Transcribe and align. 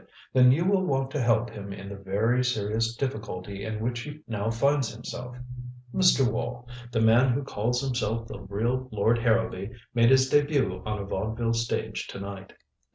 Then 0.33 0.51
you 0.51 0.65
will 0.65 0.83
want 0.83 1.11
to 1.11 1.21
help 1.21 1.51
him 1.51 1.71
in 1.71 1.89
the 1.89 1.95
very 1.95 2.43
serious 2.43 2.95
difficulty 2.95 3.63
in 3.63 3.79
which 3.79 3.99
he 3.99 4.21
now 4.27 4.49
finds 4.49 4.91
himself. 4.91 5.37
Mr. 5.93 6.27
Wall, 6.27 6.67
the 6.91 7.01
man 7.01 7.33
who 7.33 7.43
calls 7.43 7.81
himself 7.81 8.27
the 8.27 8.39
real 8.39 8.87
Lord 8.91 9.19
Harrowby 9.19 9.69
made 9.93 10.09
his 10.09 10.27
debut 10.27 10.81
on 10.87 10.97
a 10.97 11.05
vaudeville 11.05 11.53
stage 11.53 12.07
to 12.07 12.19
night." 12.19 12.53